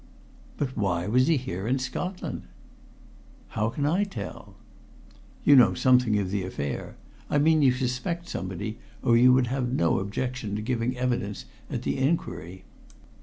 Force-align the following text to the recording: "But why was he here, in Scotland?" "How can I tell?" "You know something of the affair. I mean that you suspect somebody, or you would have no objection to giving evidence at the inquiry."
"But 0.57 0.75
why 0.75 1.05
was 1.05 1.27
he 1.27 1.37
here, 1.37 1.67
in 1.67 1.77
Scotland?" 1.77 2.41
"How 3.49 3.69
can 3.69 3.85
I 3.85 4.03
tell?" 4.03 4.55
"You 5.43 5.55
know 5.55 5.75
something 5.75 6.17
of 6.17 6.31
the 6.31 6.43
affair. 6.43 6.95
I 7.29 7.37
mean 7.37 7.59
that 7.59 7.67
you 7.67 7.71
suspect 7.71 8.27
somebody, 8.27 8.79
or 9.03 9.15
you 9.15 9.31
would 9.33 9.45
have 9.45 9.71
no 9.71 9.99
objection 9.99 10.55
to 10.55 10.61
giving 10.63 10.97
evidence 10.97 11.45
at 11.69 11.83
the 11.83 11.99
inquiry." 11.99 12.63